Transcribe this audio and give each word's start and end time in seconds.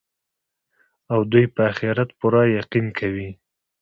او 1.13 1.19
دوى 1.31 1.45
په 1.53 1.61
آخرت 1.71 2.09
پوره 2.19 2.43
يقين 2.59 2.87
كوي 2.99 3.29